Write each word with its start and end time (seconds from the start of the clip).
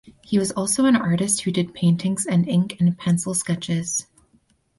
He 0.23 0.39
was 0.39 0.51
also 0.53 0.85
an 0.85 0.95
artist 0.95 1.41
who 1.41 1.51
did 1.51 1.75
paintings 1.75 2.25
and 2.25 2.47
ink 2.49 2.75
and 2.79 2.97
pencil 2.97 3.35
sketches. 3.35 4.07